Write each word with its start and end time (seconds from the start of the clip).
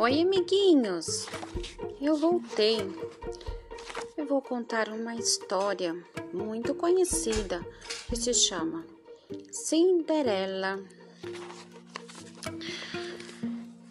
Oi, 0.00 0.20
amiguinhos! 0.20 1.26
Eu 2.00 2.14
voltei. 2.14 2.78
Eu 4.16 4.26
vou 4.26 4.40
contar 4.40 4.90
uma 4.90 5.16
história 5.16 5.92
muito 6.32 6.72
conhecida 6.72 7.66
que 8.08 8.14
se 8.14 8.32
chama 8.32 8.86
Cinderela. 9.50 10.78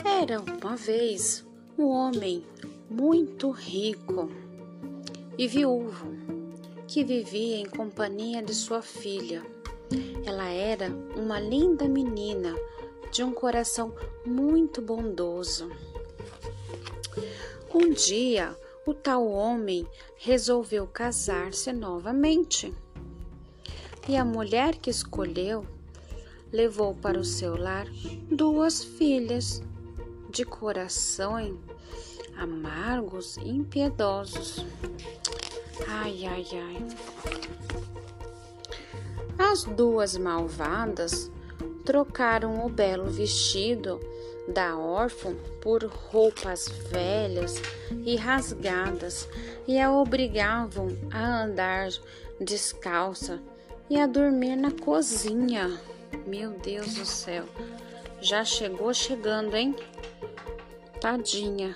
Era 0.05 0.39
uma 0.39 0.77
vez 0.77 1.45
um 1.77 1.87
homem 1.87 2.45
muito 2.89 3.51
rico 3.51 4.31
e 5.37 5.45
viúvo 5.45 6.07
que 6.87 7.03
vivia 7.03 7.57
em 7.57 7.65
companhia 7.65 8.41
de 8.41 8.55
sua 8.55 8.81
filha. 8.81 9.45
Ela 10.25 10.47
era 10.47 10.89
uma 11.17 11.37
linda 11.37 11.85
menina 11.85 12.55
de 13.11 13.23
um 13.23 13.33
coração 13.33 13.93
muito 14.25 14.81
bondoso. 14.81 15.69
Um 17.79 17.91
dia, 17.91 18.57
o 18.87 18.91
tal 18.91 19.27
homem 19.27 19.87
resolveu 20.17 20.87
casar-se 20.87 21.71
novamente. 21.71 22.73
E 24.09 24.17
a 24.17 24.25
mulher 24.25 24.77
que 24.77 24.89
escolheu 24.89 25.63
levou 26.51 26.95
para 26.95 27.19
o 27.19 27.23
seu 27.23 27.55
lar 27.55 27.85
duas 28.31 28.83
filhas 28.83 29.61
de 30.31 30.43
coração 30.43 31.37
amargos 32.35 33.37
e 33.37 33.47
impiedosos. 33.47 34.65
Ai, 35.87 36.25
ai, 36.25 36.47
ai. 36.53 36.87
As 39.37 39.65
duas 39.65 40.17
malvadas 40.17 41.31
trocaram 41.85 42.65
o 42.65 42.69
belo 42.69 43.05
vestido 43.05 43.99
da 44.47 44.77
órfã 44.77 45.35
por 45.61 45.83
roupas 45.85 46.67
velhas 46.89 47.61
e 48.05 48.15
rasgadas 48.15 49.27
e 49.67 49.79
a 49.79 49.91
obrigavam 49.91 50.87
a 51.11 51.43
andar 51.43 51.89
descalça 52.39 53.39
e 53.89 53.99
a 53.99 54.07
dormir 54.07 54.55
na 54.55 54.71
cozinha. 54.71 55.79
Meu 56.25 56.51
Deus 56.51 56.95
do 56.95 57.05
céu, 57.05 57.45
já 58.21 58.43
chegou 58.43 58.93
chegando, 58.93 59.55
hein? 59.55 59.75
Tadinha 60.99 61.75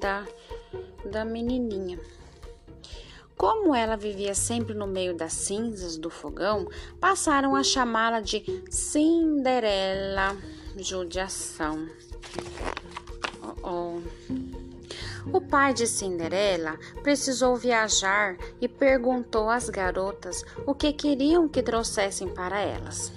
da, 0.00 0.26
da 1.04 1.24
menininha. 1.24 1.98
Como 3.36 3.72
ela 3.72 3.96
vivia 3.96 4.34
sempre 4.34 4.74
no 4.74 4.86
meio 4.86 5.14
das 5.14 5.32
cinzas 5.32 5.96
do 5.96 6.10
fogão, 6.10 6.66
passaram 6.98 7.54
a 7.54 7.62
chamá-la 7.62 8.20
de 8.20 8.42
Cinderela. 8.68 10.36
Judiação. 10.78 11.88
Oh, 13.42 13.68
oh. 13.68 14.02
O 15.32 15.40
pai 15.40 15.74
de 15.74 15.86
Cinderela 15.86 16.78
precisou 17.02 17.56
viajar 17.56 18.36
e 18.60 18.68
perguntou 18.68 19.50
às 19.50 19.68
garotas 19.68 20.44
o 20.66 20.74
que 20.74 20.92
queriam 20.92 21.48
que 21.48 21.62
trouxessem 21.62 22.28
para 22.28 22.60
elas. 22.60 23.12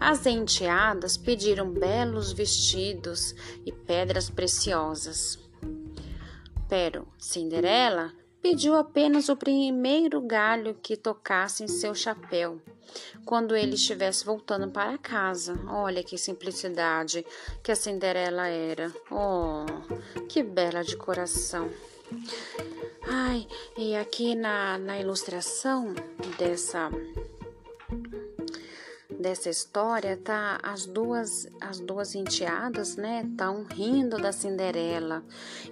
As 0.00 0.26
enteadas 0.26 1.16
pediram 1.16 1.70
belos 1.70 2.32
vestidos 2.32 3.34
e 3.64 3.72
pedras 3.72 4.30
preciosas. 4.30 5.38
Pero 6.68 7.06
Cinderela 7.18 8.12
pediu 8.42 8.74
apenas 8.74 9.28
o 9.28 9.36
primeiro 9.36 10.20
galho 10.20 10.76
que 10.82 10.96
tocasse 10.96 11.64
em 11.64 11.68
seu 11.68 11.94
chapéu 11.94 12.60
quando 13.24 13.54
ele 13.54 13.74
estivesse 13.74 14.24
voltando 14.24 14.70
para 14.70 14.96
casa. 14.98 15.58
Olha 15.68 16.02
que 16.02 16.16
simplicidade 16.16 17.24
que 17.62 17.70
a 17.70 17.76
Cinderela 17.76 18.48
era. 18.48 18.92
Oh, 19.10 19.66
que 20.28 20.42
bela 20.42 20.82
de 20.82 20.96
coração. 20.96 21.70
Ai, 23.06 23.46
e 23.76 23.94
aqui 23.96 24.34
na, 24.34 24.78
na 24.78 24.98
ilustração 24.98 25.94
dessa 26.38 26.90
dessa 29.18 29.50
história 29.50 30.16
tá 30.16 30.58
as 30.62 30.86
duas 30.86 31.48
as 31.60 31.80
duas 31.80 32.14
enteadas, 32.14 32.96
né, 32.96 33.26
estão 33.28 33.64
rindo 33.64 34.16
da 34.16 34.32
Cinderela, 34.32 35.24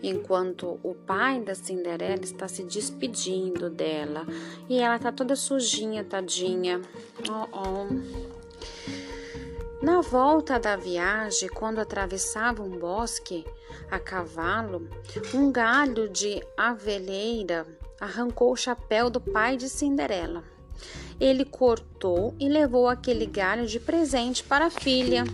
enquanto 0.02 0.80
o 0.82 0.94
pai 0.94 1.40
da 1.40 1.54
Cinderela 1.54 2.22
está 2.22 2.48
se 2.48 2.64
despedindo 2.64 3.70
dela 3.70 4.26
e 4.68 4.78
ela 4.78 4.98
tá 4.98 5.12
toda 5.12 5.36
sujinha, 5.36 6.04
tadinha. 6.04 6.80
Oh, 7.28 7.46
oh. 7.52 8.36
Na 9.82 10.00
volta 10.00 10.58
da 10.58 10.74
viagem, 10.74 11.48
quando 11.48 11.78
atravessava 11.78 12.62
um 12.62 12.78
bosque 12.78 13.44
a 13.90 13.98
cavalo, 13.98 14.88
um 15.34 15.52
galho 15.52 16.08
de 16.08 16.42
avelheira 16.56 17.66
arrancou 18.00 18.52
o 18.52 18.56
chapéu 18.56 19.08
do 19.08 19.20
pai 19.20 19.56
de 19.56 19.68
Cinderela. 19.68 20.55
Ele 21.20 21.44
cortou 21.44 22.34
e 22.38 22.48
levou 22.48 22.88
aquele 22.88 23.26
galho 23.26 23.66
de 23.66 23.80
presente 23.80 24.42
para 24.42 24.66
a 24.66 24.70
filha. 24.70 25.24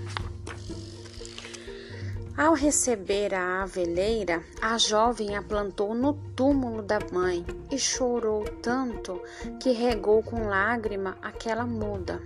Ao 2.37 2.55
receber 2.55 3.35
a 3.35 3.63
aveleira, 3.63 4.43
a 4.61 4.79
jovem 4.79 5.37
a 5.37 5.43
plantou 5.43 5.95
no 5.95 6.15
túmulo 6.35 6.83
da 6.83 6.99
mãe 7.13 7.45
e 7.71 7.79
chorou 7.79 8.45
tanto 8.63 9.21
que 9.61 9.71
regou 9.71 10.23
com 10.23 10.49
lágrima 10.49 11.17
aquela 11.21 11.67
muda. 11.67 12.23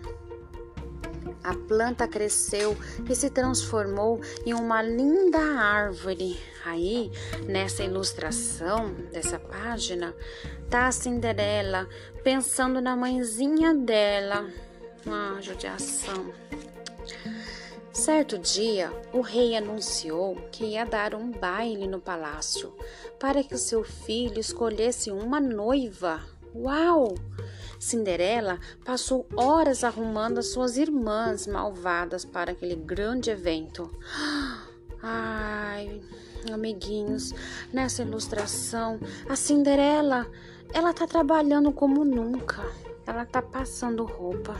A 1.42 1.54
planta 1.54 2.08
cresceu 2.08 2.76
e 3.08 3.14
se 3.14 3.30
transformou 3.30 4.20
em 4.44 4.54
uma 4.54 4.82
linda 4.82 5.38
árvore. 5.38 6.38
Aí, 6.64 7.10
nessa 7.47 7.84
ilustração 7.84 8.92
dessa 9.12 9.38
página, 9.38 10.14
tá 10.69 10.88
a 10.88 10.92
Cinderela 10.92 11.88
pensando 12.24 12.80
na 12.80 12.97
mãezinha 12.97 13.74
dela. 13.74 14.48
Uma 15.04 15.41
judiação. 15.41 16.32
Certo 17.92 18.36
dia, 18.36 18.92
o 19.10 19.22
rei 19.22 19.56
anunciou 19.56 20.36
que 20.53 20.64
ia 20.64 20.84
dar 20.84 21.14
um 21.14 21.30
baile 21.30 21.86
no 21.86 21.98
palácio 21.98 22.76
para 23.18 23.42
que 23.42 23.54
o 23.54 23.58
seu 23.58 23.82
filho 23.82 24.38
escolhesse 24.38 25.10
uma 25.10 25.41
noiva. 25.41 26.20
Uau! 26.58 27.14
Cinderela 27.78 28.58
passou 28.84 29.26
horas 29.36 29.84
arrumando 29.84 30.38
as 30.38 30.46
suas 30.46 30.78
irmãs 30.78 31.46
malvadas 31.46 32.24
para 32.24 32.52
aquele 32.52 32.74
grande 32.74 33.30
evento. 33.30 33.90
Ai, 35.02 36.00
amiguinhos, 36.50 37.34
nessa 37.72 38.02
ilustração, 38.02 38.98
a 39.28 39.36
Cinderela, 39.36 40.26
ela 40.72 40.94
tá 40.94 41.06
trabalhando 41.06 41.70
como 41.70 42.04
nunca. 42.04 42.64
Ela 43.06 43.26
tá 43.26 43.42
passando 43.42 44.04
roupa. 44.04 44.58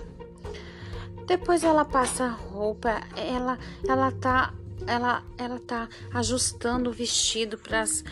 Depois 1.27 1.65
ela 1.65 1.85
passa 1.85 2.29
roupa, 2.29 3.01
ela 3.17 3.59
ela 3.89 4.13
tá 4.13 4.55
ela 4.87 5.25
ela 5.37 5.59
tá 5.59 5.89
ajustando 6.13 6.91
o 6.91 6.93
vestido 6.93 7.59
para 7.59 7.81
as 7.81 8.05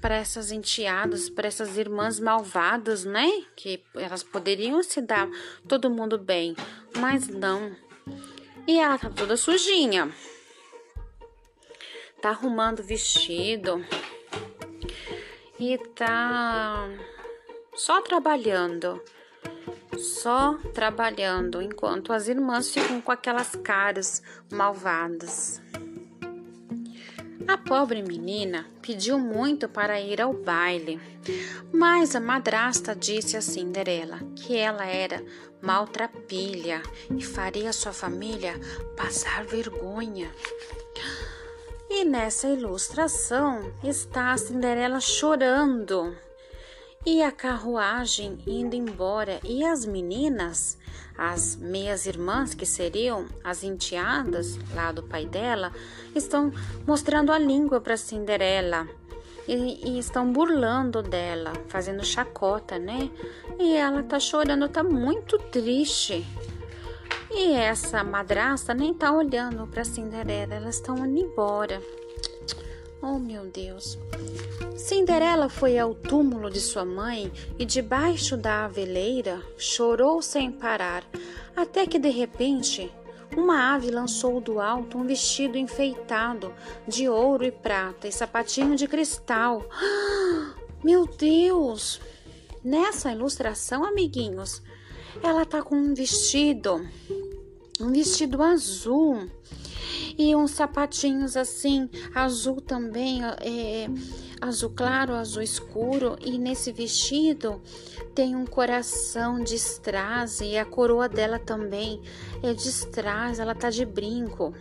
para 0.00 0.14
essas 0.14 0.52
enteadas, 0.52 1.28
para 1.28 1.48
essas 1.48 1.76
irmãs 1.76 2.20
malvadas, 2.20 3.04
né? 3.04 3.44
Que 3.54 3.82
elas 3.94 4.22
poderiam 4.22 4.82
se 4.82 5.00
dar 5.00 5.28
todo 5.68 5.90
mundo 5.90 6.18
bem, 6.18 6.54
mas 6.98 7.28
não. 7.28 7.74
E 8.66 8.78
ela 8.78 8.98
tá 8.98 9.10
toda 9.10 9.36
sujinha. 9.36 10.10
Tá 12.20 12.30
arrumando 12.30 12.82
vestido 12.82 13.84
e 15.58 15.78
tá 15.94 16.88
só 17.74 18.00
trabalhando. 18.00 19.02
Só 19.98 20.58
trabalhando 20.74 21.62
enquanto 21.62 22.12
as 22.12 22.28
irmãs 22.28 22.70
ficam 22.70 23.00
com 23.00 23.12
aquelas 23.12 23.56
caras 23.56 24.22
malvadas. 24.50 25.62
A 27.48 27.56
pobre 27.56 28.02
menina 28.02 28.66
pediu 28.82 29.18
muito 29.18 29.68
para 29.68 30.00
ir 30.00 30.20
ao 30.20 30.32
baile, 30.32 31.00
mas 31.72 32.16
a 32.16 32.20
madrasta 32.20 32.94
disse 32.94 33.36
a 33.36 33.40
Cinderela 33.40 34.18
que 34.34 34.56
ela 34.56 34.84
era 34.84 35.22
maltrapilha 35.62 36.82
e 37.16 37.22
faria 37.22 37.72
sua 37.72 37.92
família 37.92 38.54
passar 38.96 39.44
vergonha. 39.44 40.28
E 41.88 42.04
nessa 42.04 42.48
ilustração 42.48 43.72
está 43.82 44.32
a 44.32 44.38
Cinderela 44.38 44.98
chorando 44.98 46.16
e 47.06 47.22
a 47.22 47.30
carruagem 47.30 48.38
indo 48.44 48.74
embora 48.74 49.38
e 49.44 49.64
as 49.64 49.86
meninas 49.86 50.76
as 51.16 51.56
meias 51.56 52.06
irmãs, 52.06 52.54
que 52.54 52.66
seriam 52.66 53.26
as 53.42 53.62
enteadas 53.62 54.58
lá 54.74 54.92
do 54.92 55.02
pai 55.02 55.26
dela, 55.26 55.72
estão 56.14 56.52
mostrando 56.86 57.32
a 57.32 57.38
língua 57.38 57.80
para 57.80 57.96
Cinderela 57.96 58.88
e, 59.48 59.90
e, 59.90 59.98
estão 59.98 60.32
burlando 60.32 61.02
dela, 61.02 61.52
fazendo 61.68 62.04
chacota, 62.04 62.78
né? 62.78 63.10
E 63.58 63.76
ela 63.76 64.02
tá 64.02 64.18
chorando, 64.18 64.68
tá 64.68 64.82
muito 64.82 65.38
triste. 65.38 66.26
E 67.30 67.52
essa 67.52 68.02
madrasta 68.02 68.74
nem 68.74 68.92
tá 68.92 69.12
olhando 69.12 69.66
para 69.66 69.84
Cinderela, 69.84 70.54
elas 70.54 70.76
estão 70.76 70.96
indo 71.06 71.18
embora. 71.18 71.80
Oh, 73.02 73.18
meu 73.18 73.46
Deus. 73.46 73.98
Cinderela 74.76 75.48
foi 75.48 75.78
ao 75.78 75.94
túmulo 75.94 76.50
de 76.50 76.60
sua 76.60 76.84
mãe 76.84 77.30
e, 77.58 77.64
debaixo 77.64 78.36
da 78.36 78.64
aveleira, 78.64 79.42
chorou 79.58 80.22
sem 80.22 80.50
parar, 80.50 81.04
até 81.54 81.86
que 81.86 81.98
de 81.98 82.10
repente 82.10 82.90
uma 83.36 83.74
ave 83.74 83.90
lançou 83.90 84.40
do 84.40 84.60
alto 84.60 84.96
um 84.96 85.06
vestido 85.06 85.58
enfeitado 85.58 86.54
de 86.86 87.08
ouro 87.08 87.44
e 87.44 87.50
prata 87.50 88.08
e 88.08 88.12
sapatinho 88.12 88.76
de 88.76 88.86
cristal. 88.86 89.64
Meu 90.82 91.06
Deus! 91.06 92.00
Nessa 92.62 93.12
ilustração, 93.12 93.84
amiguinhos, 93.84 94.62
ela 95.22 95.44
tá 95.44 95.62
com 95.62 95.76
um 95.76 95.94
vestido, 95.94 96.86
um 97.80 97.92
vestido 97.92 98.42
azul 98.42 99.28
e 100.18 100.34
uns 100.34 100.52
sapatinhos 100.52 101.36
assim, 101.36 101.88
azul 102.14 102.60
também, 102.60 103.20
é, 103.24 103.88
azul 104.40 104.70
claro, 104.70 105.14
azul 105.14 105.42
escuro. 105.42 106.16
E 106.20 106.38
nesse 106.38 106.72
vestido 106.72 107.60
tem 108.14 108.34
um 108.34 108.46
coração 108.46 109.42
de 109.42 109.54
strass 109.56 110.40
e 110.40 110.56
a 110.56 110.64
coroa 110.64 111.08
dela 111.08 111.38
também 111.38 112.00
é 112.42 112.52
de 112.52 112.68
strass, 112.68 113.38
ela 113.38 113.54
tá 113.54 113.70
de 113.70 113.84
brinco. 113.84 114.54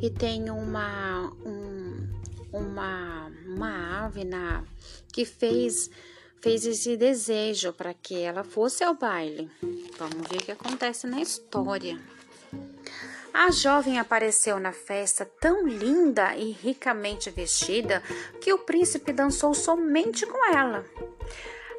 E 0.00 0.10
tem 0.10 0.50
uma, 0.50 1.32
um, 1.44 2.08
uma, 2.52 3.30
uma 3.46 4.04
ave 4.06 4.24
na, 4.24 4.64
que 5.12 5.24
fez 5.24 5.90
fez 6.42 6.66
esse 6.66 6.96
desejo 6.96 7.72
para 7.72 7.94
que 7.94 8.20
ela 8.20 8.42
fosse 8.42 8.82
ao 8.82 8.96
baile. 8.96 9.48
Vamos 9.96 10.28
ver 10.28 10.38
o 10.38 10.44
que 10.44 10.50
acontece 10.50 11.06
na 11.06 11.20
história. 11.20 11.96
A 13.34 13.50
jovem 13.50 13.98
apareceu 13.98 14.60
na 14.60 14.72
festa 14.72 15.24
tão 15.40 15.66
linda 15.66 16.36
e 16.36 16.50
ricamente 16.50 17.30
vestida 17.30 18.02
que 18.40 18.52
o 18.52 18.58
príncipe 18.58 19.12
dançou 19.12 19.54
somente 19.54 20.26
com 20.26 20.54
ela. 20.54 20.84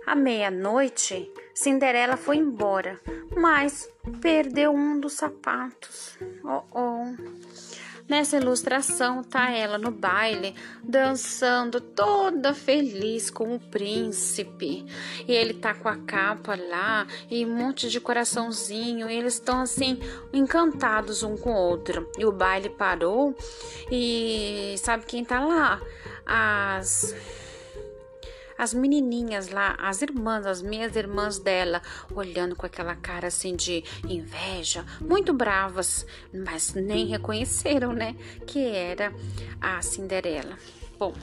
À 0.06 0.16
meia-noite, 0.16 1.32
Cinderela 1.54 2.18
foi 2.18 2.38
embora, 2.38 3.00
mas 3.36 3.90
perdeu 4.20 4.72
um 4.72 5.00
dos 5.00 5.14
sapatos. 5.14 6.18
Oh, 6.44 6.64
oh. 6.72 7.16
Nessa 8.08 8.38
ilustração 8.38 9.24
tá 9.24 9.50
ela 9.52 9.78
no 9.78 9.90
baile, 9.90 10.54
dançando 10.84 11.80
toda 11.80 12.54
feliz 12.54 13.30
com 13.30 13.56
o 13.56 13.60
príncipe. 13.60 14.86
E 15.28 15.32
ele 15.32 15.54
tá 15.54 15.74
com 15.74 15.88
a 15.88 15.98
capa 15.98 16.56
lá 16.56 17.08
e 17.32 17.46
um 17.46 17.56
monte 17.56 17.90
de 17.90 18.00
coraçãozinho. 18.00 19.10
E 19.10 19.16
eles 19.16 19.36
estão 19.36 19.62
assim 19.62 20.00
encantados 20.34 21.24
um 21.24 21.38
com 21.38 21.54
o 21.54 21.58
outro. 21.58 22.10
E 22.18 22.26
o 22.26 22.32
baile 22.32 22.70
parou 22.70 23.36
e 23.90 24.76
sabe 24.78 25.06
quem 25.06 25.24
tá 25.24 25.40
lá? 25.40 25.82
As 26.26 27.16
as 28.58 28.74
menininhas 28.74 29.50
lá, 29.50 29.76
as 29.80 30.02
irmãs, 30.02 30.46
as 30.46 30.62
minhas 30.62 30.96
irmãs 30.96 31.40
dela, 31.40 31.82
olhando 32.14 32.56
com 32.56 32.66
aquela 32.66 32.96
cara 32.96 33.28
assim 33.28 33.56
de 33.56 33.84
inveja, 34.08 34.86
muito 35.02 35.34
bravas, 35.34 36.06
mas 36.34 36.74
nem 36.74 37.06
reconheceram, 37.08 37.94
né, 37.94 38.16
que 38.46 38.66
era 38.66 39.14
a 39.62 39.82
Cinderela. 39.82 40.58
Bom, 40.98 41.14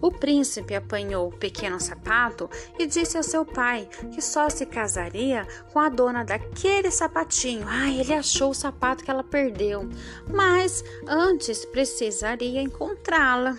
o 0.00 0.10
príncipe 0.10 0.74
apanhou 0.74 1.28
o 1.28 1.36
pequeno 1.36 1.78
sapato 1.78 2.48
e 2.78 2.86
disse 2.86 3.16
ao 3.16 3.22
seu 3.22 3.44
pai 3.44 3.88
que 4.12 4.22
só 4.22 4.48
se 4.48 4.64
casaria 4.64 5.46
com 5.72 5.78
a 5.78 5.88
dona 5.88 6.24
daquele 6.24 6.90
sapatinho. 6.90 7.66
Ah, 7.68 7.90
ele 7.90 8.14
achou 8.14 8.50
o 8.50 8.54
sapato 8.54 9.04
que 9.04 9.10
ela 9.10 9.24
perdeu, 9.24 9.88
mas 10.28 10.82
antes 11.06 11.64
precisaria 11.66 12.62
encontrá-la. 12.62 13.58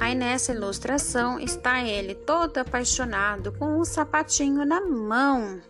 Aí 0.00 0.14
nessa 0.14 0.52
ilustração 0.52 1.40
está 1.40 1.82
ele 1.82 2.14
todo 2.14 2.58
apaixonado 2.58 3.52
com 3.52 3.78
o 3.78 3.84
sapatinho 3.84 4.64
na 4.64 4.80
mão. 4.80 5.60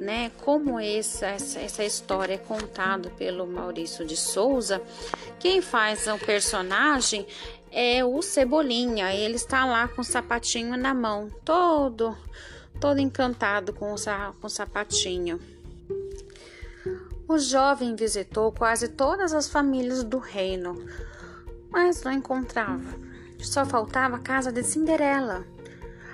Né? 0.00 0.30
Como 0.42 0.78
essa, 0.78 1.26
essa, 1.26 1.58
essa 1.58 1.84
história 1.84 2.34
é 2.34 2.38
contada 2.38 3.10
pelo 3.10 3.46
Maurício 3.46 4.04
de 4.04 4.16
Souza, 4.16 4.82
quem 5.38 5.62
faz 5.62 6.06
o 6.06 6.18
personagem 6.18 7.26
é 7.70 8.04
o 8.04 8.20
Cebolinha. 8.22 9.14
Ele 9.14 9.36
está 9.36 9.64
lá 9.64 9.88
com 9.88 10.00
o 10.00 10.04
sapatinho 10.04 10.76
na 10.76 10.94
mão, 10.94 11.30
todo, 11.44 12.16
todo 12.80 13.00
encantado 13.00 13.72
com 13.72 13.92
o, 13.92 13.96
com 14.40 14.46
o 14.46 14.50
sapatinho. 14.50 15.40
O 17.28 17.38
jovem 17.38 17.96
visitou 17.96 18.52
quase 18.52 18.88
todas 18.88 19.34
as 19.34 19.48
famílias 19.48 20.04
do 20.04 20.18
reino, 20.18 20.86
mas 21.76 22.02
não 22.02 22.10
encontrava. 22.10 22.98
Só 23.38 23.66
faltava 23.66 24.16
a 24.16 24.18
casa 24.18 24.50
de 24.50 24.62
Cinderela. 24.62 25.46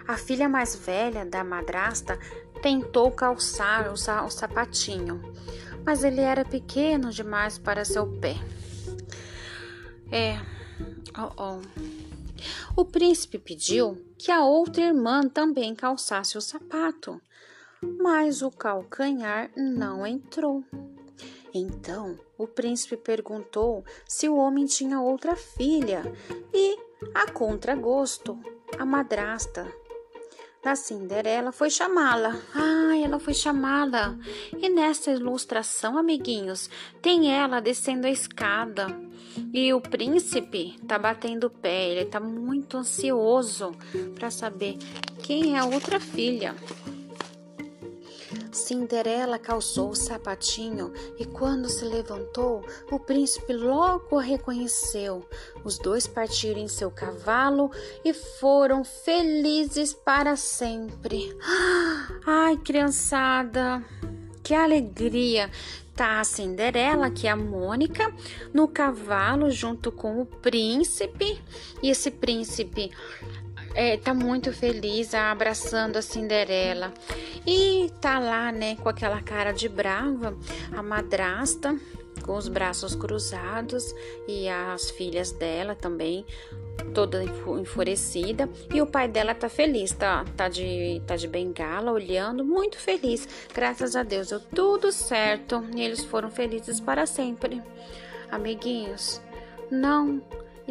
A 0.09 0.17
filha 0.17 0.49
mais 0.49 0.75
velha 0.75 1.25
da 1.25 1.45
madrasta 1.45 2.19
tentou 2.61 3.13
calçar 3.13 3.93
o, 3.93 3.97
sapatinho, 3.97 5.23
mas 5.87 6.03
ele 6.03 6.21
era 6.21 6.45
pequeno 6.45 7.11
demais 7.11 7.59
para 7.59 7.85
seu 7.85 8.09
pé. 8.19 8.35
É, 10.11 10.41
oh, 11.17 11.31
oh. 11.41 11.61
O 12.75 12.85
príncipe 12.85 13.39
pediu 13.39 14.05
que 14.19 14.33
a 14.33 14.45
outra 14.45 14.83
irmã 14.83 15.29
também 15.29 15.77
calçasse 15.77 16.37
o 16.37 16.41
sapato, 16.41 17.23
mas 18.01 18.43
o 18.43 18.51
calcanhar 18.51 19.49
não 19.57 20.05
entrou. 20.05 20.65
Então 21.55 22.19
o 22.39 22.47
príncipe 22.47 22.97
perguntou 22.97 23.85
se 24.09 24.29
o 24.29 24.37
homem 24.37 24.67
tinha 24.67 25.01
outra 25.01 25.37
filha 25.37 26.03
e, 26.53 26.79
a 27.15 27.31
contragosto, 27.31 28.39
a 28.79 28.85
madrasta 28.85 29.71
da 30.63 30.77
Cinderela 30.77 31.51
foi 31.51 31.69
chamá-la. 31.69 32.39
Ah, 32.55 32.97
ela 32.97 33.19
foi 33.19 33.35
chamá-la. 33.35 34.17
E 34.57 34.69
nessa 34.69 35.11
ilustração, 35.11 35.99
amiguinhos, 35.99 36.71
tem 37.03 37.35
ela 37.35 37.61
descendo 37.61 38.07
a 38.07 38.11
escada. 38.11 38.87
E 39.53 39.73
o 39.75 39.81
príncipe 39.81 40.79
tá 40.87 40.99
batendo 40.99 41.49
o 41.49 41.51
pé, 41.51 41.91
ele 41.91 42.05
tá 42.05 42.21
muito 42.21 42.77
ansioso 42.77 43.73
para 44.15 44.31
saber 44.31 44.77
quem 45.23 45.57
é 45.57 45.59
a 45.59 45.65
outra 45.65 45.99
filha. 45.99 46.55
Cinderela 48.53 49.39
calçou 49.39 49.91
o 49.91 49.97
sapatinho 49.97 50.93
e, 51.19 51.25
quando 51.25 51.69
se 51.69 51.85
levantou, 51.85 52.65
o 52.91 52.99
príncipe 52.99 53.53
logo 53.53 54.19
a 54.19 54.23
reconheceu. 54.23 55.27
Os 55.65 55.79
dois 55.79 56.07
partiram 56.07 56.61
em 56.61 56.69
seu 56.69 56.91
cavalo 56.91 57.71
e 58.05 58.13
foram 58.13 58.85
felizes 58.85 59.93
para 59.95 60.37
sempre. 60.37 61.37
Ai, 62.27 62.57
criançada, 62.59 63.83
que 64.43 64.55
alegria! 64.55 65.51
Tá 65.95 66.21
a 66.21 66.25
Cinderela, 66.25 67.11
que 67.11 67.27
é 67.27 67.31
a 67.31 67.37
Mônica, 67.37 68.15
no 68.53 68.67
cavalo 68.67 69.51
junto 69.51 69.93
com 69.93 70.23
o 70.23 70.27
príncipe, 70.27 71.39
e 71.83 71.91
esse 71.91 72.11
príncipe 72.11 72.91
é, 73.75 73.97
tá 73.97 74.15
muito 74.15 74.53
feliz 74.53 75.15
abraçando 75.15 75.97
a 75.97 76.03
Cinderela 76.03 76.93
e 77.47 77.91
tá 78.01 78.19
lá, 78.19 78.53
né, 78.53 78.77
com 78.77 78.89
aquela 78.89 79.21
cara 79.21 79.53
de 79.53 79.69
brava, 79.69 80.37
a 80.77 80.83
madrasta 80.83 81.77
com 82.23 82.37
os 82.37 82.47
braços 82.49 82.95
cruzados 82.95 83.95
e 84.29 84.49
as 84.49 84.91
filhas 84.91 85.33
dela 85.33 85.75
também 85.75 86.25
toda 86.95 87.23
enfurecida 87.61 88.49
e 88.73 88.81
o 88.81 88.87
pai 88.87 89.09
dela 89.09 89.35
tá 89.35 89.49
feliz, 89.49 89.93
tá, 89.93 90.25
tá 90.37 90.49
de 90.49 91.03
tá 91.07 91.17
de 91.17 91.27
bengala 91.27 91.93
olhando, 91.93 92.45
muito 92.45 92.79
feliz. 92.79 93.29
Graças 93.53 93.97
a 93.97 94.03
Deus 94.03 94.29
deu 94.29 94.41
tudo 94.41 94.93
certo 94.93 95.65
e 95.75 95.83
eles 95.83 96.05
foram 96.05 96.31
felizes 96.31 96.81
para 96.81 97.07
sempre. 97.07 97.63
Amiguinhos, 98.31 99.21
não 99.71 100.23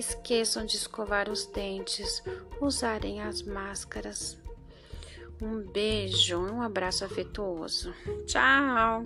esqueçam 0.02 0.66
de 0.66 0.76
escovar 0.76 1.30
os 1.30 1.46
dentes, 1.46 2.24
usarem 2.60 3.22
as 3.22 3.42
máscaras. 3.44 4.38
Um 5.42 5.62
beijo, 5.62 6.38
um 6.38 6.62
abraço 6.62 7.06
afetuoso. 7.06 7.94
Tchau! 8.26 9.04